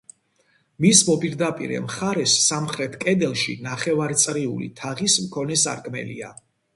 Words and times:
მის 0.83 0.99
მოპირდაპირე 1.09 1.81
მხარეს, 1.83 2.33
სამხრეთ 2.45 2.95
კედელში, 3.03 3.55
ნახევარწრიული 3.67 4.71
თაღის 4.81 5.19
მქონე 5.27 5.59
სარკმელია. 5.65 6.31